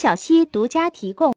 [0.00, 1.28] 小溪独家提供。